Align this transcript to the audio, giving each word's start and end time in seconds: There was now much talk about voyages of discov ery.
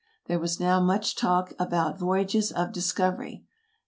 There 0.25 0.39
was 0.39 0.59
now 0.59 0.79
much 0.79 1.15
talk 1.15 1.53
about 1.59 1.99
voyages 1.99 2.51
of 2.51 2.71
discov 2.71 3.19
ery. 3.19 3.45